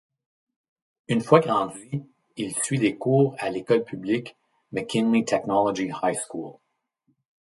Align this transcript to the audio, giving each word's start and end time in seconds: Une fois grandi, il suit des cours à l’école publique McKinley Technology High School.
Une 1.09 1.21
fois 1.21 1.41
grandi, 1.41 2.03
il 2.35 2.55
suit 2.55 2.79
des 2.79 2.97
cours 2.97 3.35
à 3.37 3.51
l’école 3.51 3.83
publique 3.83 4.35
McKinley 4.71 5.25
Technology 5.25 5.91
High 6.01 6.17
School. 6.27 6.55